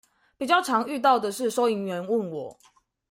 [0.35, 2.59] 比較常遇到的是收銀員問我